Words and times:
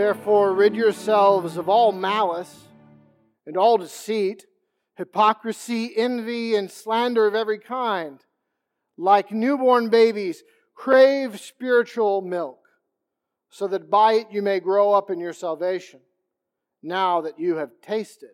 Therefore, 0.00 0.54
rid 0.54 0.74
yourselves 0.74 1.58
of 1.58 1.68
all 1.68 1.92
malice 1.92 2.68
and 3.44 3.54
all 3.54 3.76
deceit, 3.76 4.46
hypocrisy, 4.96 5.94
envy, 5.94 6.54
and 6.54 6.70
slander 6.70 7.26
of 7.26 7.34
every 7.34 7.58
kind. 7.58 8.18
Like 8.96 9.30
newborn 9.30 9.90
babies, 9.90 10.42
crave 10.74 11.38
spiritual 11.38 12.22
milk, 12.22 12.60
so 13.50 13.68
that 13.68 13.90
by 13.90 14.14
it 14.14 14.28
you 14.30 14.40
may 14.40 14.58
grow 14.58 14.94
up 14.94 15.10
in 15.10 15.20
your 15.20 15.34
salvation, 15.34 16.00
now 16.82 17.20
that 17.20 17.38
you 17.38 17.56
have 17.56 17.82
tasted 17.82 18.30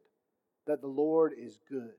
that 0.69 0.81
the 0.81 0.87
Lord 0.87 1.33
is 1.37 1.59
good. 1.69 1.95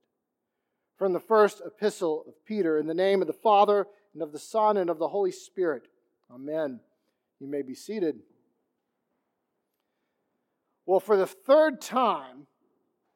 From 0.98 1.12
the 1.12 1.20
first 1.20 1.62
epistle 1.66 2.24
of 2.26 2.46
Peter, 2.46 2.80
in 2.80 2.88
the 2.88 2.94
name 2.94 3.20
of 3.20 3.28
the 3.28 3.34
Father, 3.34 3.86
and 4.14 4.24
of 4.24 4.32
the 4.32 4.40
Son, 4.40 4.78
and 4.78 4.90
of 4.90 4.98
the 4.98 5.10
Holy 5.10 5.34
Spirit. 5.34 5.90
Amen. 6.34 6.80
You 7.42 7.48
may 7.48 7.64
be 7.64 7.76
seated. 7.76 8.22
Well, 10.88 11.02
for 11.02 11.18
the 11.18 11.28
third 11.28 11.82
time 11.82 12.48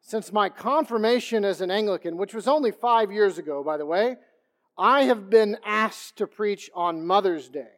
since 0.02 0.34
my 0.34 0.50
confirmation 0.50 1.46
as 1.46 1.62
an 1.62 1.72
Anglican, 1.72 2.18
which 2.18 2.34
was 2.34 2.48
only 2.48 2.72
five 2.72 3.12
years 3.12 3.38
ago, 3.38 3.64
by 3.64 3.78
the 3.78 3.86
way, 3.86 4.18
I 4.78 5.04
have 5.04 5.30
been 5.30 5.58
asked 5.66 6.18
to 6.18 6.28
preach 6.28 6.70
on 6.76 7.06
Mother's 7.06 7.48
Day. 7.48 7.70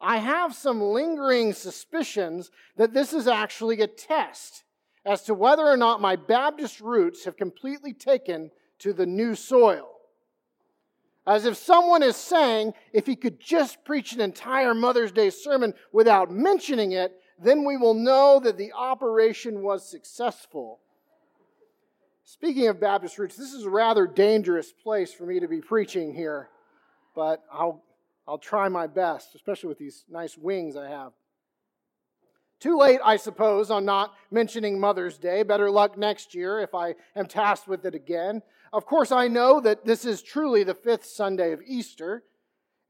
I 0.00 0.16
have 0.16 0.54
some 0.54 0.80
lingering 0.80 1.52
suspicions 1.52 2.50
that 2.76 2.94
this 2.94 3.12
is 3.12 3.28
actually 3.28 3.82
a 3.82 3.86
test 3.86 4.64
as 5.04 5.22
to 5.24 5.34
whether 5.34 5.66
or 5.66 5.76
not 5.76 6.00
my 6.00 6.16
Baptist 6.16 6.80
roots 6.80 7.26
have 7.26 7.36
completely 7.36 7.92
taken 7.92 8.50
to 8.78 8.94
the 8.94 9.06
new 9.06 9.34
soil. 9.34 9.88
As 11.26 11.44
if 11.44 11.58
someone 11.58 12.02
is 12.02 12.16
saying, 12.16 12.72
if 12.94 13.06
he 13.06 13.16
could 13.16 13.38
just 13.38 13.84
preach 13.84 14.14
an 14.14 14.22
entire 14.22 14.72
Mother's 14.72 15.12
Day 15.12 15.28
sermon 15.28 15.74
without 15.92 16.30
mentioning 16.30 16.92
it, 16.92 17.19
then 17.42 17.64
we 17.64 17.76
will 17.76 17.94
know 17.94 18.40
that 18.42 18.58
the 18.58 18.72
operation 18.72 19.62
was 19.62 19.88
successful. 19.88 20.80
Speaking 22.24 22.68
of 22.68 22.78
Baptist 22.78 23.18
roots, 23.18 23.36
this 23.36 23.52
is 23.52 23.64
a 23.64 23.70
rather 23.70 24.06
dangerous 24.06 24.72
place 24.72 25.12
for 25.12 25.26
me 25.26 25.40
to 25.40 25.48
be 25.48 25.60
preaching 25.60 26.14
here, 26.14 26.48
but 27.14 27.42
I'll, 27.52 27.82
I'll 28.28 28.38
try 28.38 28.68
my 28.68 28.86
best, 28.86 29.34
especially 29.34 29.68
with 29.68 29.78
these 29.78 30.04
nice 30.08 30.38
wings 30.38 30.76
I 30.76 30.88
have. 30.88 31.12
Too 32.60 32.76
late, 32.76 33.00
I 33.02 33.16
suppose, 33.16 33.70
on 33.70 33.86
not 33.86 34.12
mentioning 34.30 34.78
Mother's 34.78 35.16
Day. 35.16 35.42
Better 35.42 35.70
luck 35.70 35.96
next 35.96 36.34
year 36.34 36.60
if 36.60 36.74
I 36.74 36.94
am 37.16 37.26
tasked 37.26 37.66
with 37.66 37.86
it 37.86 37.94
again. 37.94 38.42
Of 38.70 38.84
course, 38.84 39.10
I 39.10 39.28
know 39.28 39.60
that 39.60 39.86
this 39.86 40.04
is 40.04 40.22
truly 40.22 40.62
the 40.62 40.74
fifth 40.74 41.06
Sunday 41.06 41.52
of 41.52 41.62
Easter. 41.66 42.22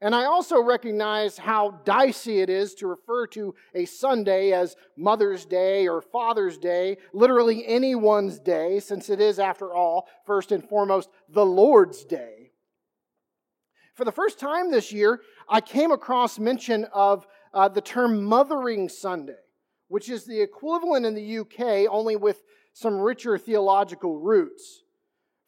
And 0.03 0.15
I 0.15 0.25
also 0.25 0.59
recognize 0.59 1.37
how 1.37 1.79
dicey 1.85 2.39
it 2.39 2.49
is 2.49 2.73
to 2.75 2.87
refer 2.87 3.27
to 3.27 3.53
a 3.75 3.85
Sunday 3.85 4.51
as 4.51 4.75
Mother's 4.97 5.45
Day 5.45 5.87
or 5.87 6.01
Father's 6.01 6.57
Day, 6.57 6.97
literally 7.13 7.65
anyone's 7.67 8.39
day, 8.39 8.79
since 8.79 9.11
it 9.11 9.21
is, 9.21 9.37
after 9.37 9.75
all, 9.75 10.07
first 10.25 10.51
and 10.51 10.67
foremost, 10.67 11.09
the 11.29 11.45
Lord's 11.45 12.03
Day. 12.03 12.51
For 13.93 14.03
the 14.03 14.11
first 14.11 14.39
time 14.39 14.71
this 14.71 14.91
year, 14.91 15.21
I 15.47 15.61
came 15.61 15.91
across 15.91 16.39
mention 16.39 16.85
of 16.85 17.27
uh, 17.53 17.67
the 17.69 17.81
term 17.81 18.23
Mothering 18.23 18.89
Sunday, 18.89 19.33
which 19.87 20.09
is 20.09 20.25
the 20.25 20.41
equivalent 20.41 21.05
in 21.05 21.13
the 21.13 21.37
UK, 21.39 21.87
only 21.91 22.15
with 22.15 22.41
some 22.73 22.99
richer 22.99 23.37
theological 23.37 24.17
roots. 24.17 24.81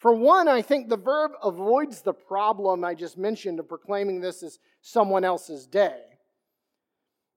For 0.04 0.14
one, 0.14 0.50
I 0.50 0.62
think 0.62 0.90
the 0.90 0.98
verb 0.98 1.32
avoids 1.42 2.02
the 2.02 2.12
problem 2.12 2.84
I 2.84 2.94
just 2.94 3.18
mentioned 3.18 3.58
of 3.62 3.70
proclaiming 3.70 4.20
this 4.20 4.44
as 4.44 4.60
someone 4.82 5.24
else's 5.24 5.66
day. 5.66 6.02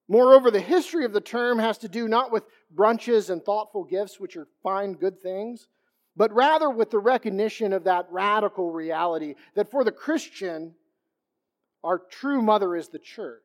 Moreover, 0.09 0.50
the 0.50 0.59
history 0.59 1.04
of 1.04 1.12
the 1.12 1.21
term 1.21 1.60
has 1.60 1.78
to 1.78 1.88
do 1.88 2.09
not 2.09 2.32
with 2.32 2.43
brunches 2.75 3.31
and 3.31 3.41
thoughtful 3.41 3.84
gifts, 3.84 4.19
which 4.19 4.37
are 4.37 4.49
fine, 4.65 4.94
good 4.94 5.21
things, 5.21 5.69
but 6.16 6.32
rather 6.32 6.69
with 6.69 6.91
the 6.91 6.99
recognition 6.99 7.72
of 7.72 7.84
that 7.84 8.09
radical 8.10 8.72
reality 8.72 9.37
that 9.54 9.71
for 9.71 9.84
the 9.84 9.93
Christian, 9.93 10.75
our 11.84 12.00
true 12.10 12.43
mother 12.43 12.75
is 12.75 12.88
the 12.88 12.98
church. 12.98 13.43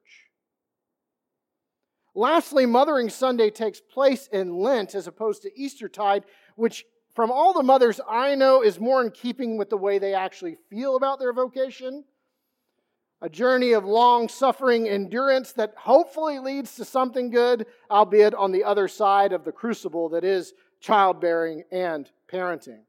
Lastly, 2.16 2.66
Mothering 2.66 3.10
Sunday 3.10 3.52
takes 3.52 3.80
place 3.82 4.26
in 4.34 4.58
Lent 4.58 4.96
as 4.96 5.06
opposed 5.06 5.44
to 5.44 5.56
Eastertide, 5.56 6.24
which 6.56 6.86
from 7.16 7.32
all 7.32 7.54
the 7.54 7.64
mothers 7.64 8.00
I 8.10 8.36
know, 8.36 8.64
is 8.64 8.80
more 8.80 9.04
in 9.04 9.12
keeping 9.12 9.58
with 9.58 9.70
the 9.70 9.78
way 9.78 10.00
they 10.00 10.14
actually 10.14 10.58
feel 10.70 10.96
about 10.96 11.20
their 11.20 11.34
vocation. 11.34 12.06
A 13.22 13.30
journey 13.30 13.74
of 13.74 13.86
long 13.86 14.28
suffering 14.30 14.88
endurance 14.88 15.52
that 15.54 15.74
hopefully 15.78 16.40
leads 16.40 16.76
to 16.76 16.86
something 16.86 17.30
good, 17.30 17.68
albeit 17.90 18.34
on 18.34 18.52
the 18.52 18.64
other 18.64 18.88
side 18.88 19.34
of 19.34 19.44
the 19.44 19.52
crucible 19.52 20.10
that 20.10 20.24
is 20.24 20.54
childbearing 20.80 21.64
and 21.72 22.10
parenting. 22.32 22.82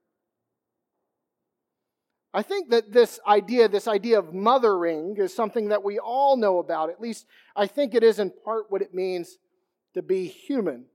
I 2.33 2.43
think 2.43 2.71
that 2.71 2.93
this 2.93 3.21
idea, 3.27 3.69
this 3.69 3.87
idea 3.87 4.19
of 4.19 4.33
mothering, 4.33 5.17
is 5.19 5.35
something 5.35 5.69
that 5.69 5.85
we 5.85 5.99
all 5.99 6.39
know 6.39 6.61
about. 6.61 6.89
At 6.89 7.01
least 7.01 7.27
I 7.55 7.67
think 7.67 7.95
it 7.95 8.03
is 8.03 8.19
in 8.19 8.31
part 8.31 8.71
what 8.71 8.81
it 8.81 8.95
means 8.95 9.37
to 9.93 10.01
be 10.01 10.27
human 10.27 10.87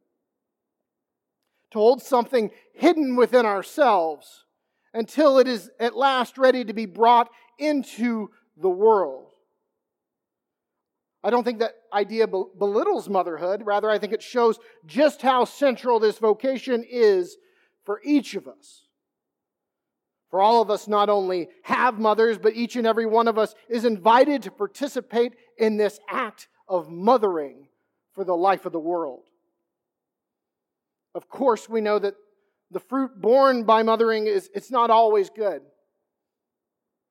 to 1.71 1.79
hold 1.79 2.01
something 2.01 2.51
hidden 2.73 3.15
within 3.15 3.45
ourselves 3.45 4.45
until 4.93 5.37
it 5.37 5.47
is 5.47 5.69
at 5.79 5.95
last 5.95 6.37
ready 6.37 6.63
to 6.65 6.73
be 6.73 6.85
brought 6.85 7.29
into 7.59 8.29
the 8.55 8.69
world. 8.69 9.29
I 11.23 11.29
don't 11.29 11.43
think 11.43 11.59
that 11.59 11.73
idea 11.91 12.27
belittles 12.27 13.09
motherhood. 13.09 13.63
Rather, 13.65 13.89
I 13.89 13.99
think 13.99 14.13
it 14.13 14.21
shows 14.21 14.59
just 14.85 15.21
how 15.21 15.45
central 15.45 15.99
this 15.99 16.19
vocation 16.19 16.85
is 16.89 17.37
for 17.83 17.99
each 18.03 18.35
of 18.35 18.47
us. 18.47 18.83
For 20.29 20.41
all 20.41 20.61
of 20.61 20.69
us 20.69 20.87
not 20.87 21.09
only 21.09 21.49
have 21.63 21.99
mothers, 21.99 22.37
but 22.37 22.55
each 22.55 22.75
and 22.75 22.85
every 22.85 23.05
one 23.05 23.27
of 23.27 23.37
us 23.37 23.55
is 23.69 23.85
invited 23.85 24.43
to 24.43 24.51
participate 24.51 25.33
in 25.57 25.77
this 25.77 25.99
act 26.09 26.47
of 26.67 26.89
mothering 26.89 27.67
for 28.13 28.23
the 28.23 28.35
life 28.35 28.65
of 28.65 28.73
the 28.73 28.79
world. 28.79 29.23
Of 31.15 31.29
course, 31.29 31.67
we 31.67 31.81
know 31.81 31.99
that 31.99 32.15
the 32.71 32.79
fruit 32.79 33.19
born 33.19 33.63
by 33.63 33.83
mothering 33.83 34.27
is 34.27 34.49
it's 34.53 34.71
not 34.71 34.89
always 34.89 35.29
good. 35.29 35.61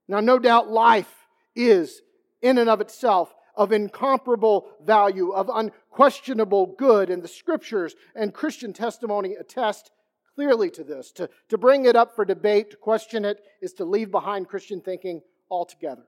Now, 0.09 0.21
no 0.21 0.39
doubt 0.39 0.71
life 0.71 1.13
is 1.55 2.03
in 2.43 2.59
and 2.59 2.69
of 2.69 2.81
itself 2.81 3.35
of 3.57 3.73
incomparable 3.73 4.69
value, 4.85 5.31
of 5.31 5.51
unquestionable 5.53 6.75
good, 6.79 7.11
and 7.11 7.23
the 7.23 7.29
scriptures 7.29 7.95
and 8.15 8.35
Christian 8.35 8.73
testimony 8.73 9.35
attest 9.35 9.91
clearly 10.35 10.71
to 10.71 10.85
this. 10.85 11.11
To, 11.13 11.31
to 11.49 11.59
bring 11.59 11.87
it 11.87 11.97
up 11.97 12.15
for 12.15 12.25
debate, 12.25 12.71
to 12.73 12.77
question 12.77 13.25
it, 13.25 13.41
is 13.63 13.73
to 13.75 13.85
leave 13.85 14.11
behind 14.11 14.49
Christian 14.49 14.83
thinking 14.83 15.23
altogether. 15.51 16.05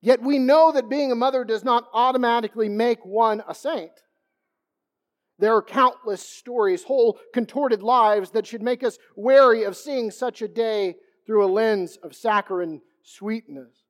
Yet 0.00 0.22
we 0.22 0.38
know 0.38 0.70
that 0.70 0.88
being 0.88 1.10
a 1.10 1.16
mother 1.16 1.44
does 1.44 1.64
not 1.64 1.88
automatically 1.92 2.68
make 2.68 3.04
one 3.04 3.42
a 3.48 3.54
saint. 3.54 3.90
There 5.38 5.54
are 5.54 5.62
countless 5.62 6.26
stories, 6.26 6.84
whole 6.84 7.18
contorted 7.32 7.82
lives 7.82 8.30
that 8.30 8.46
should 8.46 8.62
make 8.62 8.84
us 8.84 8.98
wary 9.16 9.64
of 9.64 9.76
seeing 9.76 10.10
such 10.10 10.42
a 10.42 10.48
day 10.48 10.96
through 11.26 11.44
a 11.44 11.50
lens 11.50 11.96
of 12.02 12.14
saccharine 12.14 12.80
sweetness. 13.02 13.82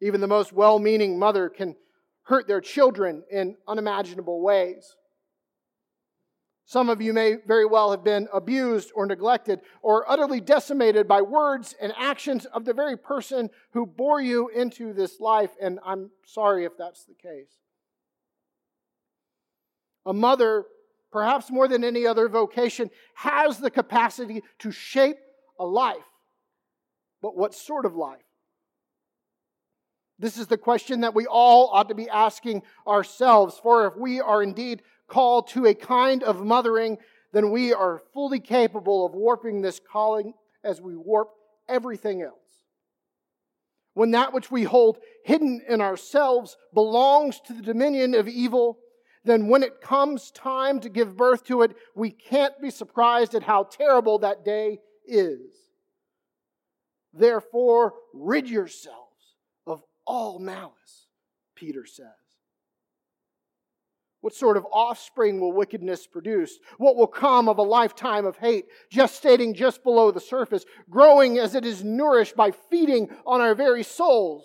Even 0.00 0.20
the 0.20 0.26
most 0.26 0.52
well 0.52 0.78
meaning 0.78 1.18
mother 1.18 1.48
can 1.48 1.74
hurt 2.22 2.46
their 2.46 2.60
children 2.60 3.24
in 3.30 3.56
unimaginable 3.66 4.40
ways. 4.40 4.96
Some 6.68 6.90
of 6.90 7.00
you 7.00 7.12
may 7.12 7.36
very 7.46 7.64
well 7.64 7.92
have 7.92 8.02
been 8.02 8.28
abused 8.32 8.90
or 8.94 9.06
neglected 9.06 9.60
or 9.82 10.08
utterly 10.10 10.40
decimated 10.40 11.06
by 11.06 11.22
words 11.22 11.74
and 11.80 11.92
actions 11.96 12.44
of 12.46 12.64
the 12.64 12.74
very 12.74 12.96
person 12.96 13.50
who 13.72 13.86
bore 13.86 14.20
you 14.20 14.48
into 14.48 14.92
this 14.92 15.20
life, 15.20 15.52
and 15.62 15.78
I'm 15.84 16.10
sorry 16.24 16.64
if 16.64 16.72
that's 16.76 17.04
the 17.04 17.14
case. 17.14 17.58
A 20.06 20.14
mother, 20.14 20.64
perhaps 21.12 21.50
more 21.50 21.68
than 21.68 21.84
any 21.84 22.06
other 22.06 22.28
vocation, 22.28 22.90
has 23.14 23.58
the 23.58 23.70
capacity 23.70 24.42
to 24.60 24.70
shape 24.70 25.18
a 25.58 25.66
life. 25.66 25.96
But 27.20 27.36
what 27.36 27.54
sort 27.54 27.84
of 27.84 27.96
life? 27.96 28.22
This 30.18 30.38
is 30.38 30.46
the 30.46 30.56
question 30.56 31.00
that 31.00 31.14
we 31.14 31.26
all 31.26 31.68
ought 31.72 31.88
to 31.88 31.94
be 31.94 32.08
asking 32.08 32.62
ourselves. 32.86 33.58
For 33.62 33.86
if 33.86 33.96
we 33.96 34.20
are 34.20 34.42
indeed 34.42 34.82
called 35.08 35.48
to 35.48 35.66
a 35.66 35.74
kind 35.74 36.22
of 36.22 36.44
mothering, 36.44 36.98
then 37.32 37.50
we 37.50 37.72
are 37.74 38.02
fully 38.14 38.40
capable 38.40 39.04
of 39.04 39.14
warping 39.14 39.60
this 39.60 39.80
calling 39.80 40.32
as 40.64 40.80
we 40.80 40.96
warp 40.96 41.30
everything 41.68 42.22
else. 42.22 42.32
When 43.94 44.10
that 44.12 44.32
which 44.32 44.50
we 44.50 44.64
hold 44.64 44.98
hidden 45.24 45.62
in 45.68 45.80
ourselves 45.80 46.56
belongs 46.72 47.40
to 47.46 47.52
the 47.52 47.62
dominion 47.62 48.14
of 48.14 48.28
evil, 48.28 48.78
then 49.26 49.48
when 49.48 49.62
it 49.62 49.80
comes 49.80 50.30
time 50.30 50.80
to 50.80 50.88
give 50.88 51.16
birth 51.16 51.44
to 51.44 51.62
it, 51.62 51.76
we 51.94 52.10
can't 52.10 52.54
be 52.60 52.70
surprised 52.70 53.34
at 53.34 53.42
how 53.42 53.64
terrible 53.64 54.20
that 54.20 54.44
day 54.44 54.78
is. 55.06 55.40
Therefore, 57.12 57.94
rid 58.14 58.48
yourselves 58.48 59.34
of 59.66 59.82
all 60.06 60.38
malice, 60.38 61.06
Peter 61.54 61.84
says. 61.86 62.06
What 64.20 64.34
sort 64.34 64.56
of 64.56 64.66
offspring 64.72 65.40
will 65.40 65.52
wickedness 65.52 66.06
produce? 66.06 66.58
What 66.78 66.96
will 66.96 67.06
come 67.06 67.48
of 67.48 67.58
a 67.58 67.62
lifetime 67.62 68.26
of 68.26 68.36
hate, 68.36 68.66
gestating 68.92 69.54
just 69.54 69.84
below 69.84 70.10
the 70.10 70.20
surface, 70.20 70.64
growing 70.90 71.38
as 71.38 71.54
it 71.54 71.64
is 71.64 71.84
nourished 71.84 72.34
by 72.34 72.50
feeding 72.50 73.08
on 73.24 73.40
our 73.40 73.54
very 73.54 73.82
souls? 73.82 74.44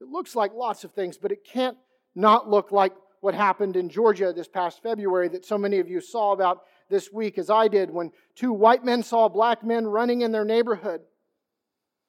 It 0.00 0.08
looks 0.08 0.36
like 0.36 0.52
lots 0.52 0.84
of 0.84 0.92
things, 0.92 1.16
but 1.16 1.32
it 1.32 1.44
can't 1.44 1.78
not 2.14 2.48
look 2.48 2.72
like 2.72 2.92
what 3.20 3.34
happened 3.34 3.76
in 3.76 3.88
Georgia 3.88 4.32
this 4.32 4.48
past 4.48 4.82
February 4.82 5.28
that 5.28 5.44
so 5.44 5.56
many 5.56 5.78
of 5.78 5.88
you 5.88 6.00
saw 6.00 6.32
about 6.32 6.62
this 6.90 7.10
week, 7.12 7.38
as 7.38 7.48
I 7.48 7.68
did, 7.68 7.90
when 7.90 8.12
two 8.34 8.52
white 8.52 8.84
men 8.84 9.02
saw 9.02 9.28
black 9.28 9.64
men 9.64 9.86
running 9.86 10.20
in 10.20 10.32
their 10.32 10.44
neighborhood. 10.44 11.00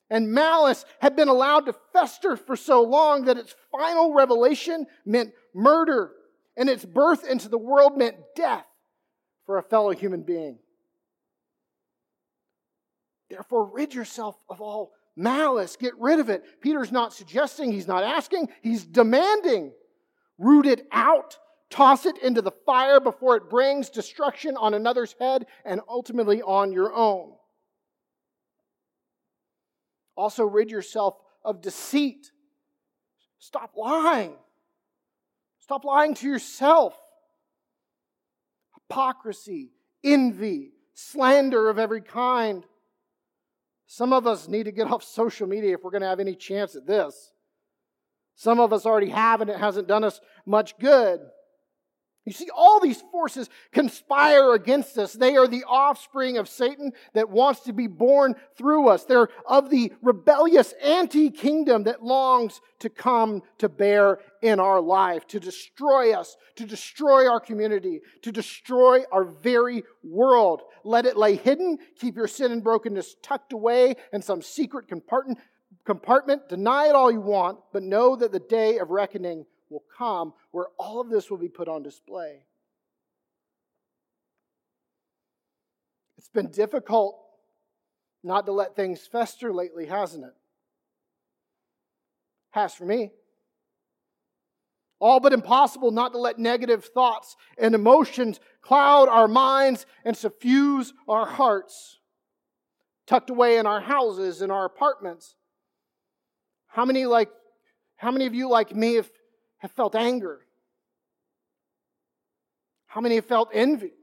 And 0.09 0.31
malice 0.31 0.85
had 0.99 1.15
been 1.15 1.29
allowed 1.29 1.65
to 1.65 1.75
fester 1.93 2.35
for 2.35 2.55
so 2.55 2.83
long 2.83 3.25
that 3.25 3.37
its 3.37 3.55
final 3.71 4.13
revelation 4.13 4.85
meant 5.05 5.33
murder, 5.53 6.11
and 6.57 6.69
its 6.69 6.85
birth 6.85 7.27
into 7.27 7.49
the 7.49 7.57
world 7.57 7.97
meant 7.97 8.17
death 8.35 8.65
for 9.45 9.57
a 9.57 9.63
fellow 9.63 9.91
human 9.91 10.21
being. 10.21 10.59
Therefore, 13.29 13.65
rid 13.73 13.93
yourself 13.93 14.35
of 14.49 14.61
all 14.61 14.91
malice. 15.15 15.75
Get 15.75 15.93
rid 15.99 16.19
of 16.19 16.29
it. 16.29 16.43
Peter's 16.61 16.91
not 16.91 17.13
suggesting, 17.13 17.71
he's 17.71 17.87
not 17.87 18.03
asking, 18.03 18.49
he's 18.61 18.85
demanding. 18.85 19.71
Root 20.37 20.65
it 20.65 20.87
out, 20.91 21.37
toss 21.69 22.05
it 22.05 22.17
into 22.17 22.41
the 22.41 22.51
fire 22.65 22.99
before 22.99 23.35
it 23.35 23.49
brings 23.49 23.89
destruction 23.89 24.57
on 24.57 24.73
another's 24.73 25.15
head 25.19 25.45
and 25.63 25.81
ultimately 25.87 26.41
on 26.41 26.71
your 26.71 26.93
own. 26.93 27.33
Also, 30.15 30.43
rid 30.45 30.71
yourself 30.71 31.15
of 31.43 31.61
deceit. 31.61 32.31
Stop 33.39 33.73
lying. 33.75 34.33
Stop 35.59 35.83
lying 35.83 36.13
to 36.15 36.27
yourself. 36.27 36.97
Hypocrisy, 38.73 39.71
envy, 40.03 40.71
slander 40.93 41.69
of 41.69 41.79
every 41.79 42.01
kind. 42.01 42.63
Some 43.87 44.13
of 44.13 44.27
us 44.27 44.47
need 44.47 44.63
to 44.63 44.71
get 44.71 44.87
off 44.87 45.03
social 45.19 45.47
media 45.47 45.75
if 45.75 45.83
we're 45.83 45.91
going 45.91 46.01
to 46.01 46.07
have 46.07 46.19
any 46.19 46.35
chance 46.35 46.75
at 46.75 46.85
this. 46.85 47.31
Some 48.35 48.59
of 48.59 48.73
us 48.73 48.85
already 48.85 49.09
have, 49.09 49.41
and 49.41 49.49
it 49.49 49.57
hasn't 49.57 49.87
done 49.87 50.03
us 50.03 50.19
much 50.45 50.77
good. 50.77 51.19
You 52.25 52.33
see, 52.33 52.49
all 52.55 52.79
these 52.79 53.03
forces 53.11 53.49
conspire 53.71 54.55
against 54.55 54.97
us. 54.97 55.13
They 55.13 55.37
are 55.37 55.47
the 55.47 55.63
offspring 55.65 56.39
of 56.39 56.49
Satan 56.49 56.91
that 57.13 57.29
wants 57.29 57.59
to 57.61 57.73
be 57.73 57.85
born 57.85 58.33
through 58.57 58.89
us. 58.89 59.05
They're 59.05 59.29
of 59.45 59.69
the 59.69 59.93
rebellious 60.01 60.73
anti 60.83 61.29
kingdom 61.29 61.83
that 61.83 62.03
longs 62.03 62.61
to 62.79 62.89
come 62.89 63.43
to 63.59 63.69
bear 63.69 64.17
in 64.41 64.59
our 64.59 64.81
life, 64.81 65.27
to 65.27 65.39
destroy 65.39 66.13
us, 66.13 66.35
to 66.55 66.65
destroy 66.65 67.29
our 67.29 67.39
community, 67.39 68.01
to 68.23 68.31
destroy 68.31 69.03
our 69.11 69.25
very 69.25 69.83
world. 70.03 70.63
Let 70.83 71.05
it 71.05 71.17
lay 71.17 71.35
hidden. 71.35 71.77
Keep 71.99 72.15
your 72.15 72.27
sin 72.27 72.51
and 72.51 72.63
brokenness 72.63 73.17
tucked 73.21 73.53
away 73.53 73.97
in 74.11 74.23
some 74.23 74.41
secret 74.41 74.87
compartment. 74.87 75.37
Compartment, 75.83 76.47
deny 76.49 76.87
it 76.87 76.95
all 76.95 77.11
you 77.11 77.21
want, 77.21 77.59
but 77.73 77.83
know 77.83 78.15
that 78.15 78.31
the 78.31 78.39
day 78.39 78.79
of 78.79 78.89
reckoning 78.89 79.45
will 79.69 79.83
come 79.97 80.33
where 80.51 80.67
all 80.79 81.01
of 81.01 81.09
this 81.09 81.29
will 81.29 81.37
be 81.37 81.49
put 81.49 81.67
on 81.67 81.83
display. 81.83 82.43
It's 86.17 86.29
been 86.29 86.49
difficult 86.49 87.19
not 88.23 88.45
to 88.47 88.51
let 88.51 88.75
things 88.75 89.05
fester 89.05 89.53
lately, 89.53 89.85
hasn't 89.85 90.25
it? 90.25 90.33
Has 92.51 92.73
for 92.73 92.85
me. 92.85 93.11
All 94.99 95.19
but 95.19 95.33
impossible 95.33 95.91
not 95.91 96.13
to 96.13 96.17
let 96.17 96.39
negative 96.39 96.85
thoughts 96.85 97.35
and 97.57 97.75
emotions 97.75 98.39
cloud 98.61 99.07
our 99.07 99.27
minds 99.27 99.85
and 100.03 100.17
suffuse 100.17 100.93
our 101.07 101.25
hearts. 101.25 101.99
Tucked 103.05 103.29
away 103.29 103.57
in 103.57 103.67
our 103.67 103.81
houses, 103.81 104.41
in 104.41 104.49
our 104.49 104.65
apartments. 104.65 105.35
How 106.75 106.83
many 106.83 107.05
like 107.05 107.29
how 107.95 108.11
many 108.11 108.25
of 108.25 108.35
you 108.35 108.49
like 108.49 108.75
me 108.75 108.95
have 108.95 109.09
have 109.59 109.71
felt 109.71 109.95
anger? 109.95 110.41
How 112.85 112.99
many 112.99 113.15
have 113.15 113.25
felt 113.25 113.47
envy? 113.53 113.93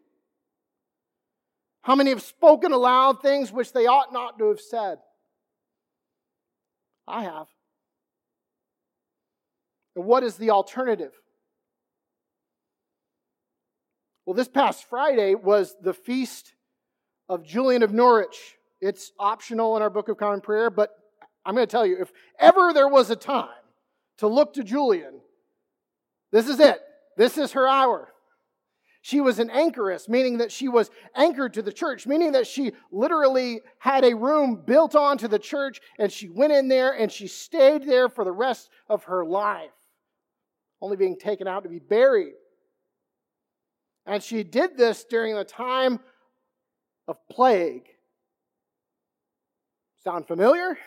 How 1.82 1.94
many 1.94 2.08
have 2.08 2.22
spoken 2.22 2.72
aloud 2.72 3.20
things 3.20 3.52
which 3.52 3.74
they 3.74 3.86
ought 3.86 4.10
not 4.10 4.38
to 4.38 4.48
have 4.48 4.60
said? 4.60 4.96
I 7.06 7.24
have. 7.24 7.46
And 9.94 10.06
what 10.06 10.22
is 10.22 10.36
the 10.36 10.48
alternative? 10.48 11.12
Well, 14.24 14.32
this 14.32 14.48
past 14.48 14.88
Friday 14.88 15.34
was 15.34 15.76
the 15.82 15.92
feast 15.92 16.54
of 17.28 17.44
Julian 17.44 17.82
of 17.82 17.92
Norwich. 17.92 18.56
It's 18.80 19.12
optional 19.18 19.76
in 19.76 19.82
our 19.82 19.90
Book 19.90 20.08
of 20.08 20.16
Common 20.16 20.40
Prayer, 20.40 20.70
but 20.70 20.88
I'm 21.44 21.54
going 21.54 21.66
to 21.66 21.70
tell 21.70 21.86
you 21.86 21.98
if 22.00 22.12
ever 22.38 22.72
there 22.72 22.88
was 22.88 23.10
a 23.10 23.16
time 23.16 23.48
to 24.18 24.28
look 24.28 24.54
to 24.54 24.64
Julian, 24.64 25.20
this 26.30 26.48
is 26.48 26.60
it. 26.60 26.78
This 27.16 27.36
is 27.36 27.52
her 27.52 27.66
hour. 27.68 28.08
She 29.04 29.20
was 29.20 29.40
an 29.40 29.50
anchoress, 29.50 30.08
meaning 30.08 30.38
that 30.38 30.52
she 30.52 30.68
was 30.68 30.88
anchored 31.16 31.54
to 31.54 31.62
the 31.62 31.72
church, 31.72 32.06
meaning 32.06 32.32
that 32.32 32.46
she 32.46 32.72
literally 32.92 33.60
had 33.78 34.04
a 34.04 34.14
room 34.14 34.62
built 34.64 34.94
onto 34.94 35.26
the 35.26 35.40
church 35.40 35.80
and 35.98 36.10
she 36.10 36.28
went 36.28 36.52
in 36.52 36.68
there 36.68 36.92
and 36.92 37.10
she 37.10 37.26
stayed 37.26 37.84
there 37.84 38.08
for 38.08 38.24
the 38.24 38.32
rest 38.32 38.70
of 38.88 39.04
her 39.04 39.24
life, 39.24 39.72
only 40.80 40.96
being 40.96 41.18
taken 41.18 41.48
out 41.48 41.64
to 41.64 41.68
be 41.68 41.80
buried. 41.80 42.34
And 44.06 44.22
she 44.22 44.44
did 44.44 44.76
this 44.76 45.04
during 45.04 45.34
the 45.34 45.44
time 45.44 45.98
of 47.08 47.16
plague. 47.28 47.88
Sound 50.04 50.28
familiar? 50.28 50.78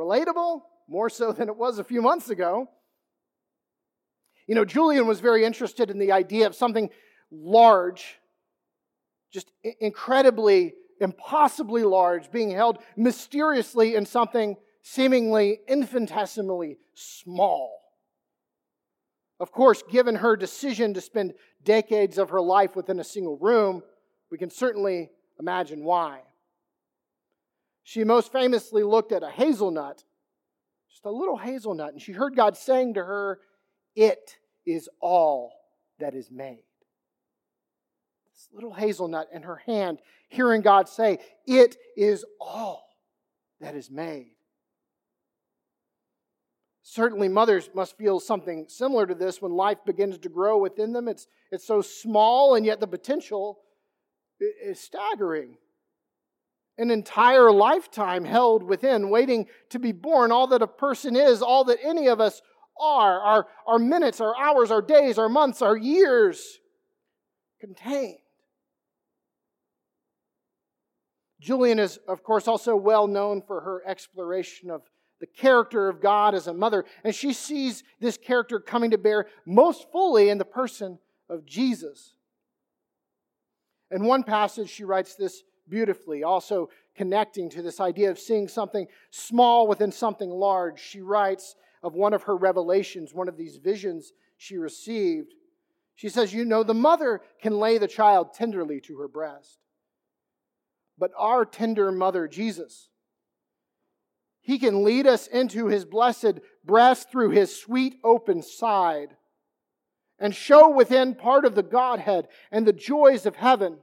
Relatable? 0.00 0.62
More 0.88 1.10
so 1.10 1.32
than 1.32 1.48
it 1.48 1.56
was 1.56 1.78
a 1.78 1.84
few 1.84 2.00
months 2.00 2.30
ago. 2.30 2.68
You 4.46 4.54
know, 4.54 4.64
Julian 4.64 5.06
was 5.06 5.20
very 5.20 5.44
interested 5.44 5.90
in 5.90 5.98
the 5.98 6.12
idea 6.12 6.46
of 6.46 6.54
something 6.54 6.90
large, 7.30 8.18
just 9.30 9.52
incredibly, 9.78 10.74
impossibly 11.00 11.84
large, 11.84 12.32
being 12.32 12.50
held 12.50 12.78
mysteriously 12.96 13.94
in 13.94 14.06
something 14.06 14.56
seemingly 14.82 15.60
infinitesimally 15.68 16.78
small. 16.94 17.78
Of 19.38 19.52
course, 19.52 19.82
given 19.88 20.16
her 20.16 20.34
decision 20.34 20.94
to 20.94 21.00
spend 21.00 21.34
decades 21.62 22.18
of 22.18 22.30
her 22.30 22.40
life 22.40 22.74
within 22.74 22.98
a 23.00 23.04
single 23.04 23.36
room, 23.36 23.82
we 24.30 24.38
can 24.38 24.50
certainly 24.50 25.10
imagine 25.38 25.84
why. 25.84 26.22
She 27.90 28.04
most 28.04 28.30
famously 28.30 28.84
looked 28.84 29.10
at 29.10 29.24
a 29.24 29.30
hazelnut, 29.30 30.04
just 30.88 31.04
a 31.04 31.10
little 31.10 31.36
hazelnut, 31.36 31.92
and 31.92 32.00
she 32.00 32.12
heard 32.12 32.36
God 32.36 32.56
saying 32.56 32.94
to 32.94 33.04
her, 33.04 33.40
It 33.96 34.36
is 34.64 34.88
all 35.00 35.50
that 35.98 36.14
is 36.14 36.30
made. 36.30 36.62
This 38.32 38.48
little 38.52 38.72
hazelnut 38.72 39.26
in 39.32 39.42
her 39.42 39.56
hand, 39.56 39.98
hearing 40.28 40.60
God 40.60 40.88
say, 40.88 41.18
It 41.48 41.78
is 41.96 42.24
all 42.40 42.86
that 43.60 43.74
is 43.74 43.90
made. 43.90 44.36
Certainly, 46.82 47.26
mothers 47.26 47.70
must 47.74 47.98
feel 47.98 48.20
something 48.20 48.66
similar 48.68 49.04
to 49.04 49.16
this 49.16 49.42
when 49.42 49.50
life 49.50 49.78
begins 49.84 50.16
to 50.18 50.28
grow 50.28 50.58
within 50.58 50.92
them. 50.92 51.08
It's, 51.08 51.26
it's 51.50 51.66
so 51.66 51.82
small, 51.82 52.54
and 52.54 52.64
yet 52.64 52.78
the 52.78 52.86
potential 52.86 53.58
is 54.38 54.78
staggering. 54.78 55.56
An 56.80 56.90
entire 56.90 57.52
lifetime 57.52 58.24
held 58.24 58.62
within, 58.62 59.10
waiting 59.10 59.46
to 59.68 59.78
be 59.78 59.92
born, 59.92 60.32
all 60.32 60.46
that 60.46 60.62
a 60.62 60.66
person 60.66 61.14
is, 61.14 61.42
all 61.42 61.64
that 61.64 61.76
any 61.84 62.06
of 62.06 62.20
us 62.22 62.40
are, 62.80 63.20
our, 63.20 63.46
our 63.66 63.78
minutes, 63.78 64.18
our 64.18 64.34
hours, 64.34 64.70
our 64.70 64.80
days, 64.80 65.18
our 65.18 65.28
months, 65.28 65.60
our 65.60 65.76
years 65.76 66.58
contained. 67.60 68.16
Julian 71.38 71.78
is, 71.78 71.98
of 72.08 72.22
course, 72.22 72.48
also 72.48 72.74
well 72.74 73.06
known 73.06 73.42
for 73.42 73.60
her 73.60 73.82
exploration 73.86 74.70
of 74.70 74.80
the 75.20 75.26
character 75.26 75.90
of 75.90 76.00
God 76.00 76.34
as 76.34 76.46
a 76.46 76.54
mother, 76.54 76.86
and 77.04 77.14
she 77.14 77.34
sees 77.34 77.84
this 78.00 78.16
character 78.16 78.58
coming 78.58 78.92
to 78.92 78.98
bear 78.98 79.26
most 79.44 79.86
fully 79.92 80.30
in 80.30 80.38
the 80.38 80.46
person 80.46 80.98
of 81.28 81.44
Jesus. 81.44 82.14
In 83.90 84.06
one 84.06 84.22
passage, 84.22 84.70
she 84.70 84.84
writes 84.84 85.14
this 85.14 85.42
beautifully, 85.70 86.22
also 86.24 86.68
connecting 86.96 87.48
to 87.50 87.62
this 87.62 87.80
idea 87.80 88.10
of 88.10 88.18
seeing 88.18 88.48
something 88.48 88.86
small 89.10 89.68
within 89.68 89.92
something 89.92 90.28
large. 90.28 90.80
She 90.80 91.00
writes, 91.00 91.54
of 91.82 91.94
one 91.94 92.12
of 92.12 92.24
her 92.24 92.36
revelations, 92.36 93.14
one 93.14 93.28
of 93.28 93.36
these 93.36 93.56
visions 93.56 94.12
she 94.36 94.56
received. 94.56 95.34
She 95.94 96.08
says, 96.08 96.32
You 96.32 96.44
know, 96.44 96.62
the 96.62 96.74
mother 96.74 97.20
can 97.40 97.58
lay 97.58 97.78
the 97.78 97.88
child 97.88 98.34
tenderly 98.34 98.80
to 98.82 98.98
her 98.98 99.08
breast. 99.08 99.58
But 100.98 101.12
our 101.18 101.44
tender 101.44 101.90
mother, 101.90 102.28
Jesus, 102.28 102.90
He 104.40 104.58
can 104.58 104.84
lead 104.84 105.06
us 105.06 105.26
into 105.26 105.66
his 105.66 105.84
blessed 105.84 106.40
breast 106.64 107.10
through 107.10 107.30
his 107.30 107.58
sweet 107.58 107.96
open 108.04 108.42
side 108.42 109.16
and 110.18 110.34
show 110.34 110.68
within 110.68 111.14
part 111.14 111.46
of 111.46 111.54
the 111.54 111.62
Godhead 111.62 112.28
and 112.52 112.66
the 112.66 112.72
joys 112.74 113.24
of 113.24 113.36
heaven 113.36 113.78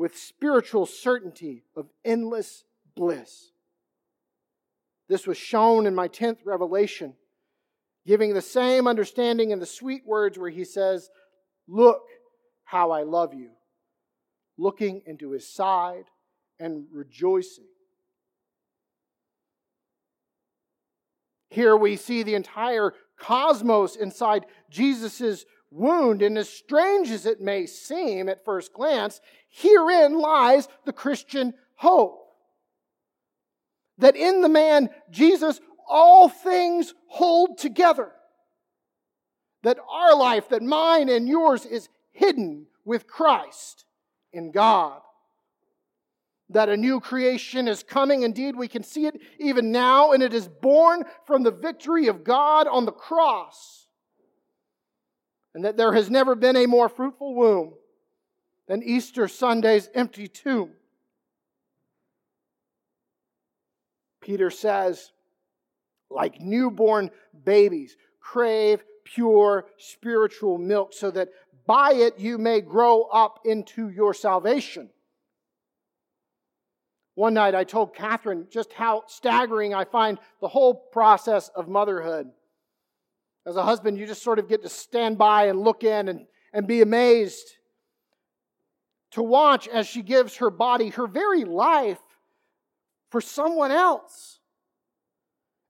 with 0.00 0.16
spiritual 0.16 0.86
certainty 0.86 1.62
of 1.76 1.86
endless 2.06 2.64
bliss. 2.96 3.50
This 5.10 5.26
was 5.26 5.36
shown 5.36 5.84
in 5.84 5.94
my 5.94 6.08
10th 6.08 6.38
revelation, 6.46 7.12
giving 8.06 8.32
the 8.32 8.40
same 8.40 8.86
understanding 8.86 9.50
in 9.50 9.58
the 9.58 9.66
sweet 9.66 10.06
words 10.06 10.38
where 10.38 10.48
he 10.48 10.64
says, 10.64 11.10
Look 11.68 12.00
how 12.64 12.92
I 12.92 13.02
love 13.02 13.34
you, 13.34 13.50
looking 14.56 15.02
into 15.04 15.32
his 15.32 15.46
side 15.46 16.04
and 16.58 16.86
rejoicing. 16.90 17.68
Here 21.50 21.76
we 21.76 21.96
see 21.96 22.22
the 22.22 22.36
entire 22.36 22.94
cosmos 23.18 23.96
inside 23.96 24.46
Jesus' 24.70 25.44
wound, 25.70 26.22
and 26.22 26.36
as 26.36 26.48
strange 26.48 27.10
as 27.10 27.26
it 27.26 27.40
may 27.40 27.66
seem 27.66 28.28
at 28.28 28.44
first 28.44 28.72
glance, 28.72 29.20
herein 29.48 30.18
lies 30.18 30.68
the 30.84 30.92
Christian 30.92 31.54
hope. 31.76 32.18
That 33.98 34.16
in 34.16 34.40
the 34.40 34.48
man 34.48 34.90
Jesus, 35.10 35.60
all 35.88 36.28
things 36.28 36.94
hold 37.06 37.58
together. 37.58 38.12
That 39.62 39.78
our 39.90 40.16
life, 40.16 40.48
that 40.48 40.62
mine 40.62 41.08
and 41.08 41.28
yours, 41.28 41.66
is 41.66 41.88
hidden 42.12 42.66
with 42.84 43.06
Christ 43.06 43.84
in 44.32 44.52
God 44.52 45.02
that 46.50 46.68
a 46.68 46.76
new 46.76 47.00
creation 47.00 47.68
is 47.68 47.82
coming. 47.82 48.22
Indeed, 48.22 48.56
we 48.56 48.68
can 48.68 48.82
see 48.82 49.06
it 49.06 49.20
even 49.38 49.70
now, 49.70 50.12
and 50.12 50.22
it 50.22 50.34
is 50.34 50.48
born 50.48 51.04
from 51.24 51.42
the 51.42 51.50
victory 51.50 52.08
of 52.08 52.24
God 52.24 52.66
on 52.66 52.84
the 52.84 52.92
cross. 52.92 53.79
And 55.54 55.64
that 55.64 55.76
there 55.76 55.92
has 55.92 56.10
never 56.10 56.34
been 56.34 56.56
a 56.56 56.66
more 56.66 56.88
fruitful 56.88 57.34
womb 57.34 57.74
than 58.68 58.82
Easter 58.82 59.26
Sunday's 59.26 59.88
empty 59.94 60.28
tomb. 60.28 60.70
Peter 64.20 64.50
says, 64.50 65.12
like 66.10 66.40
newborn 66.40 67.10
babies, 67.44 67.96
crave 68.20 68.82
pure 69.04 69.66
spiritual 69.76 70.58
milk 70.58 70.92
so 70.92 71.10
that 71.10 71.30
by 71.66 71.92
it 71.92 72.18
you 72.18 72.38
may 72.38 72.60
grow 72.60 73.02
up 73.04 73.40
into 73.44 73.88
your 73.88 74.14
salvation. 74.14 74.90
One 77.14 77.34
night 77.34 77.54
I 77.54 77.64
told 77.64 77.94
Catherine 77.94 78.46
just 78.50 78.72
how 78.72 79.04
staggering 79.06 79.74
I 79.74 79.84
find 79.84 80.18
the 80.40 80.48
whole 80.48 80.74
process 80.74 81.48
of 81.48 81.68
motherhood. 81.68 82.30
As 83.46 83.56
a 83.56 83.62
husband, 83.62 83.98
you 83.98 84.06
just 84.06 84.22
sort 84.22 84.38
of 84.38 84.48
get 84.48 84.62
to 84.62 84.68
stand 84.68 85.18
by 85.18 85.46
and 85.46 85.60
look 85.60 85.82
in 85.82 86.08
and, 86.08 86.26
and 86.52 86.66
be 86.66 86.82
amazed 86.82 87.46
to 89.12 89.22
watch 89.22 89.66
as 89.66 89.86
she 89.86 90.02
gives 90.02 90.36
her 90.36 90.50
body, 90.50 90.90
her 90.90 91.06
very 91.06 91.44
life, 91.44 91.98
for 93.10 93.20
someone 93.20 93.70
else. 93.70 94.38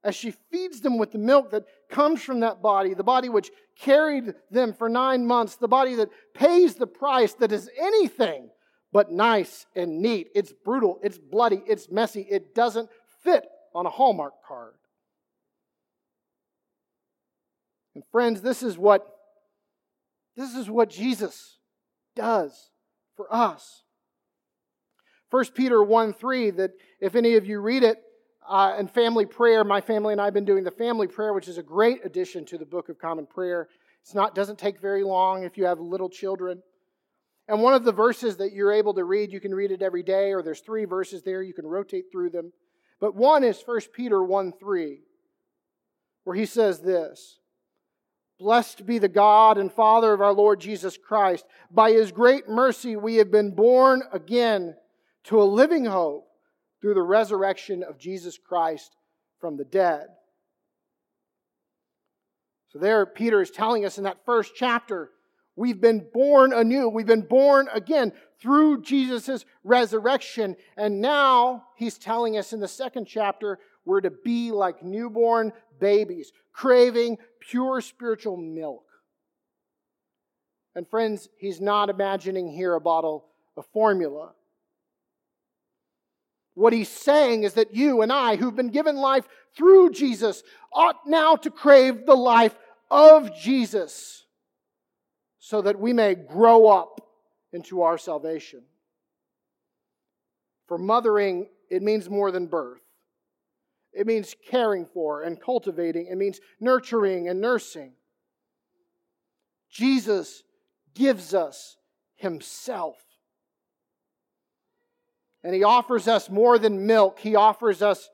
As 0.02 0.14
she 0.14 0.30
feeds 0.50 0.80
them 0.80 0.98
with 0.98 1.12
the 1.12 1.18
milk 1.18 1.50
that 1.50 1.64
comes 1.90 2.22
from 2.22 2.40
that 2.40 2.62
body, 2.62 2.94
the 2.94 3.04
body 3.04 3.28
which 3.28 3.50
carried 3.78 4.34
them 4.50 4.72
for 4.72 4.88
nine 4.88 5.26
months, 5.26 5.56
the 5.56 5.68
body 5.68 5.94
that 5.96 6.08
pays 6.34 6.74
the 6.74 6.86
price 6.86 7.34
that 7.34 7.52
is 7.52 7.70
anything 7.78 8.50
but 8.92 9.10
nice 9.10 9.66
and 9.76 10.00
neat. 10.00 10.28
It's 10.34 10.52
brutal, 10.52 10.98
it's 11.02 11.18
bloody, 11.18 11.62
it's 11.66 11.90
messy. 11.90 12.22
It 12.22 12.54
doesn't 12.54 12.88
fit 13.22 13.46
on 13.74 13.86
a 13.86 13.90
Hallmark 13.90 14.34
card. 14.46 14.74
And 18.00 18.08
friends, 18.10 18.40
this 18.40 18.62
is 18.62 18.78
what 18.78 19.06
this 20.34 20.54
is 20.54 20.70
what 20.70 20.88
Jesus 20.88 21.58
does 22.16 22.70
for 23.14 23.26
us. 23.30 23.82
1 25.28 25.44
Peter 25.54 25.82
1 25.82 26.14
3, 26.14 26.50
that 26.52 26.70
if 27.02 27.14
any 27.14 27.34
of 27.34 27.44
you 27.44 27.60
read 27.60 27.82
it, 27.82 27.98
uh, 28.48 28.74
and 28.78 28.90
family 28.90 29.26
prayer, 29.26 29.64
my 29.64 29.82
family 29.82 30.12
and 30.12 30.20
I 30.20 30.24
have 30.24 30.32
been 30.32 30.46
doing 30.46 30.64
the 30.64 30.70
family 30.70 31.08
prayer, 31.08 31.34
which 31.34 31.46
is 31.46 31.58
a 31.58 31.62
great 31.62 32.02
addition 32.02 32.46
to 32.46 32.56
the 32.56 32.64
Book 32.64 32.88
of 32.88 32.98
Common 32.98 33.26
Prayer. 33.26 33.68
It's 34.00 34.14
not 34.14 34.34
doesn't 34.34 34.58
take 34.58 34.80
very 34.80 35.04
long 35.04 35.44
if 35.44 35.58
you 35.58 35.66
have 35.66 35.78
little 35.78 36.08
children. 36.08 36.62
And 37.48 37.60
one 37.60 37.74
of 37.74 37.84
the 37.84 37.92
verses 37.92 38.38
that 38.38 38.54
you're 38.54 38.72
able 38.72 38.94
to 38.94 39.04
read, 39.04 39.30
you 39.30 39.40
can 39.40 39.54
read 39.54 39.72
it 39.72 39.82
every 39.82 40.02
day, 40.02 40.32
or 40.32 40.40
there's 40.40 40.60
three 40.60 40.86
verses 40.86 41.22
there, 41.22 41.42
you 41.42 41.52
can 41.52 41.66
rotate 41.66 42.06
through 42.10 42.30
them. 42.30 42.54
But 42.98 43.14
one 43.14 43.44
is 43.44 43.62
1 43.62 43.78
Peter 43.92 44.24
1 44.24 44.54
3, 44.58 45.00
where 46.24 46.36
he 46.36 46.46
says 46.46 46.80
this 46.80 47.39
Blessed 48.40 48.86
be 48.86 48.98
the 48.98 49.06
God 49.06 49.58
and 49.58 49.70
Father 49.70 50.14
of 50.14 50.22
our 50.22 50.32
Lord 50.32 50.60
Jesus 50.60 50.96
Christ. 50.96 51.44
By 51.70 51.92
his 51.92 52.10
great 52.10 52.48
mercy, 52.48 52.96
we 52.96 53.16
have 53.16 53.30
been 53.30 53.54
born 53.54 54.02
again 54.12 54.76
to 55.24 55.42
a 55.42 55.44
living 55.44 55.84
hope 55.84 56.26
through 56.80 56.94
the 56.94 57.02
resurrection 57.02 57.82
of 57.82 57.98
Jesus 57.98 58.38
Christ 58.38 58.96
from 59.40 59.58
the 59.58 59.66
dead. 59.66 60.06
So, 62.70 62.78
there, 62.78 63.04
Peter 63.04 63.42
is 63.42 63.50
telling 63.50 63.84
us 63.84 63.98
in 63.98 64.04
that 64.04 64.24
first 64.24 64.54
chapter 64.56 65.10
We've 65.60 65.80
been 65.80 66.06
born 66.14 66.54
anew. 66.54 66.88
We've 66.88 67.06
been 67.06 67.20
born 67.20 67.68
again 67.70 68.14
through 68.40 68.80
Jesus' 68.80 69.44
resurrection. 69.62 70.56
And 70.74 71.02
now 71.02 71.64
he's 71.76 71.98
telling 71.98 72.38
us 72.38 72.54
in 72.54 72.60
the 72.60 72.66
second 72.66 73.06
chapter, 73.06 73.58
we're 73.84 74.00
to 74.02 74.10
be 74.10 74.52
like 74.52 74.82
newborn 74.82 75.52
babies, 75.78 76.32
craving 76.52 77.18
pure 77.40 77.80
spiritual 77.80 78.36
milk. 78.36 78.84
And 80.74 80.88
friends, 80.88 81.28
he's 81.38 81.60
not 81.60 81.90
imagining 81.90 82.50
here 82.50 82.74
a 82.74 82.80
bottle 82.80 83.26
of 83.56 83.66
formula. 83.72 84.32
What 86.54 86.72
he's 86.72 86.88
saying 86.88 87.44
is 87.44 87.54
that 87.54 87.74
you 87.74 88.02
and 88.02 88.12
I, 88.12 88.36
who've 88.36 88.54
been 88.54 88.70
given 88.70 88.96
life 88.96 89.26
through 89.56 89.90
Jesus, 89.90 90.42
ought 90.72 91.06
now 91.06 91.36
to 91.36 91.50
crave 91.50 92.06
the 92.06 92.14
life 92.14 92.56
of 92.90 93.34
Jesus 93.34 94.26
so 95.38 95.62
that 95.62 95.80
we 95.80 95.92
may 95.92 96.14
grow 96.14 96.68
up 96.68 97.00
into 97.52 97.82
our 97.82 97.98
salvation. 97.98 98.62
For 100.68 100.78
mothering, 100.78 101.48
it 101.68 101.82
means 101.82 102.08
more 102.08 102.30
than 102.30 102.46
birth. 102.46 102.80
It 103.92 104.06
means 104.06 104.34
caring 104.48 104.86
for 104.86 105.22
and 105.22 105.40
cultivating. 105.40 106.06
It 106.06 106.16
means 106.16 106.40
nurturing 106.60 107.28
and 107.28 107.40
nursing. 107.40 107.94
Jesus 109.70 110.42
gives 110.94 111.34
us 111.34 111.76
Himself. 112.16 112.96
And 115.42 115.54
He 115.54 115.64
offers 115.64 116.06
us 116.06 116.30
more 116.30 116.58
than 116.58 116.86
milk, 116.86 117.18
He 117.18 117.34
offers 117.34 117.82
us 117.82 118.08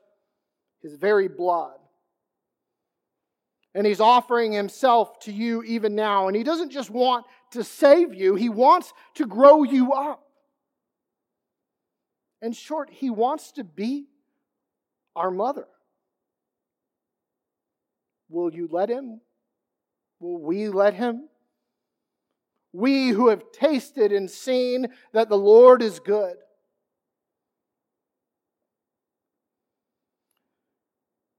His 0.82 0.94
very 0.94 1.28
blood. 1.28 1.76
And 3.76 3.86
he's 3.86 4.00
offering 4.00 4.52
himself 4.52 5.18
to 5.20 5.32
you 5.32 5.62
even 5.64 5.94
now. 5.94 6.28
And 6.28 6.36
he 6.36 6.42
doesn't 6.42 6.70
just 6.70 6.88
want 6.88 7.26
to 7.50 7.62
save 7.62 8.14
you, 8.14 8.34
he 8.34 8.48
wants 8.48 8.94
to 9.16 9.26
grow 9.26 9.64
you 9.64 9.92
up. 9.92 10.22
In 12.40 12.52
short, 12.52 12.88
he 12.90 13.10
wants 13.10 13.52
to 13.52 13.64
be 13.64 14.06
our 15.16 15.30
mother. 15.30 15.66
Will 18.28 18.52
you 18.52 18.68
let 18.70 18.88
him? 18.88 19.20
Will 20.20 20.38
we 20.38 20.68
let 20.68 20.94
him? 20.94 21.28
We 22.72 23.08
who 23.08 23.28
have 23.28 23.50
tasted 23.52 24.12
and 24.12 24.30
seen 24.30 24.88
that 25.12 25.28
the 25.28 25.38
Lord 25.38 25.82
is 25.82 25.98
good. 25.98 26.36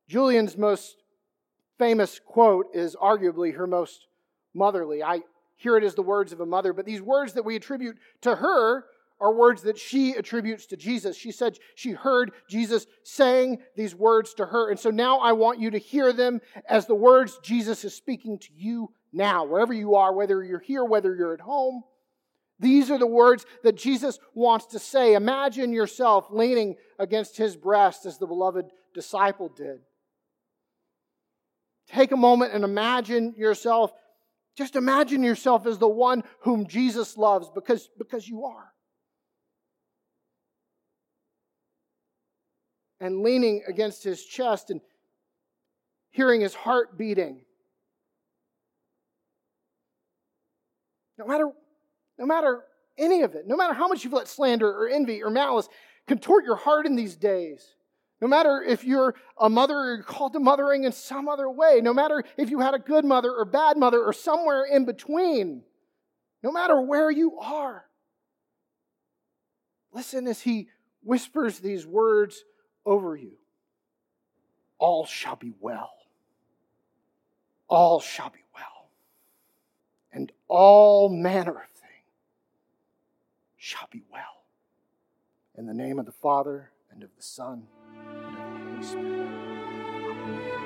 Julian's 0.07 0.57
most 0.57 0.95
famous 1.77 2.19
quote 2.25 2.67
is 2.73 2.95
arguably 2.95 3.55
her 3.55 3.67
most 3.67 4.07
motherly. 4.53 5.03
I 5.03 5.21
hear 5.57 5.75
it 5.77 5.83
as 5.83 5.95
the 5.95 6.01
words 6.01 6.31
of 6.31 6.39
a 6.39 6.45
mother, 6.45 6.73
but 6.73 6.85
these 6.85 7.01
words 7.01 7.33
that 7.33 7.45
we 7.45 7.55
attribute 7.55 7.97
to 8.21 8.35
her 8.35 8.85
are 9.19 9.33
words 9.33 9.63
that 9.63 9.77
she 9.77 10.13
attributes 10.13 10.67
to 10.67 10.77
Jesus. 10.77 11.17
She 11.17 11.31
said 11.31 11.57
she 11.75 11.91
heard 11.91 12.31
Jesus 12.49 12.85
saying 13.03 13.59
these 13.75 13.95
words 13.95 14.33
to 14.35 14.45
her. 14.45 14.69
And 14.69 14.79
so 14.79 14.89
now 14.89 15.19
I 15.19 15.31
want 15.31 15.59
you 15.59 15.71
to 15.71 15.77
hear 15.77 16.13
them 16.13 16.41
as 16.67 16.85
the 16.85 16.95
words 16.95 17.39
Jesus 17.41 17.83
is 17.83 17.93
speaking 17.93 18.37
to 18.39 18.49
you 18.55 18.91
now, 19.11 19.45
wherever 19.45 19.73
you 19.73 19.95
are, 19.95 20.13
whether 20.13 20.43
you're 20.43 20.59
here, 20.59 20.83
whether 20.83 21.15
you're 21.15 21.33
at 21.33 21.41
home. 21.41 21.83
These 22.59 22.89
are 22.89 22.97
the 22.97 23.07
words 23.07 23.45
that 23.63 23.77
Jesus 23.77 24.19
wants 24.33 24.67
to 24.67 24.79
say. 24.79 25.13
Imagine 25.13 25.71
yourself 25.73 26.27
leaning 26.31 26.75
against 26.99 27.37
his 27.37 27.55
breast 27.55 28.05
as 28.05 28.17
the 28.17 28.27
beloved 28.27 28.65
disciple 28.93 29.49
did. 29.49 29.79
Take 31.87 32.11
a 32.11 32.17
moment 32.17 32.53
and 32.53 32.63
imagine 32.63 33.33
yourself. 33.37 33.91
Just 34.57 34.75
imagine 34.75 35.23
yourself 35.23 35.65
as 35.65 35.77
the 35.77 35.87
one 35.87 36.23
whom 36.41 36.67
Jesus 36.67 37.15
loves 37.15 37.49
because, 37.53 37.89
because 37.97 38.27
you 38.27 38.45
are. 38.45 38.73
And 42.99 43.21
leaning 43.21 43.63
against 43.67 44.03
his 44.03 44.23
chest 44.23 44.69
and 44.69 44.81
hearing 46.11 46.41
his 46.41 46.53
heart 46.53 46.97
beating. 46.97 47.41
No 51.17 51.25
matter, 51.25 51.49
no 52.17 52.25
matter 52.25 52.63
any 52.97 53.21
of 53.21 53.35
it, 53.35 53.47
no 53.47 53.55
matter 53.55 53.73
how 53.73 53.87
much 53.87 54.03
you've 54.03 54.13
let 54.13 54.27
slander 54.27 54.69
or 54.69 54.87
envy 54.87 55.21
or 55.23 55.29
malice 55.29 55.67
contort 56.07 56.45
your 56.45 56.55
heart 56.55 56.85
in 56.85 56.95
these 56.95 57.15
days, 57.15 57.75
no 58.21 58.27
matter 58.27 58.63
if 58.63 58.83
you're 58.83 59.13
a 59.39 59.49
mother 59.49 59.75
or 59.75 59.95
you're 59.95 60.03
called 60.03 60.33
to 60.33 60.39
mothering 60.39 60.85
in 60.85 60.91
some 60.91 61.29
other 61.29 61.49
way, 61.49 61.81
no 61.81 61.93
matter 61.93 62.23
if 62.35 62.49
you 62.49 62.59
had 62.59 62.73
a 62.73 62.79
good 62.79 63.05
mother 63.05 63.31
or 63.31 63.45
bad 63.45 63.77
mother 63.77 64.03
or 64.03 64.13
somewhere 64.13 64.63
in 64.63 64.85
between, 64.85 65.63
no 66.41 66.51
matter 66.51 66.81
where 66.81 67.11
you 67.11 67.37
are, 67.39 67.85
listen 69.91 70.27
as 70.27 70.41
he 70.41 70.67
whispers 71.03 71.59
these 71.59 71.85
words 71.85 72.43
over 72.87 73.15
you 73.17 73.33
All 74.79 75.05
shall 75.05 75.35
be 75.35 75.53
well. 75.59 75.91
All 77.67 77.99
shall 77.99 78.29
be 78.29 78.45
well. 78.55 78.89
And 80.11 80.31
all 80.47 81.09
manner 81.09 81.51
of 81.51 81.69
thing 81.69 82.03
shall 83.57 83.87
be 83.91 84.03
well. 84.11 84.45
In 85.57 85.65
the 85.65 85.73
name 85.73 85.99
of 85.99 86.05
the 86.05 86.11
Father, 86.11 86.71
and 86.91 87.03
of 87.03 87.09
the 87.17 87.23
Son, 87.23 87.63
and 87.97 88.37
of 88.37 88.83
the 88.83 88.93
Holy 88.93 89.17
Spirit. 90.43 90.56